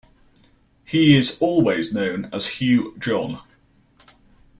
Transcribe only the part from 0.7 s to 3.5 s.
He is always known as "Hugh John".